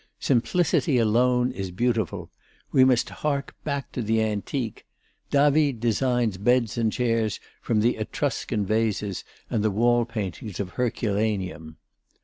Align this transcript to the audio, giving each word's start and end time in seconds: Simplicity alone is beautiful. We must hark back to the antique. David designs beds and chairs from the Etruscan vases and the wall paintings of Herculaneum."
Simplicity 0.19 0.97
alone 0.97 1.51
is 1.51 1.69
beautiful. 1.69 2.31
We 2.71 2.83
must 2.83 3.11
hark 3.21 3.53
back 3.63 3.91
to 3.91 4.01
the 4.01 4.19
antique. 4.23 4.87
David 5.29 5.79
designs 5.79 6.39
beds 6.39 6.75
and 6.75 6.91
chairs 6.91 7.39
from 7.61 7.81
the 7.81 7.97
Etruscan 7.97 8.65
vases 8.65 9.23
and 9.47 9.63
the 9.63 9.69
wall 9.69 10.05
paintings 10.05 10.59
of 10.59 10.71
Herculaneum." 10.71 11.77